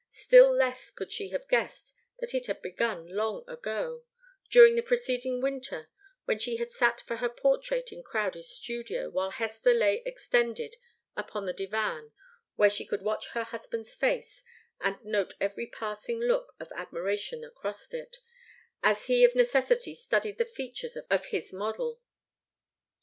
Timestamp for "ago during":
3.47-4.73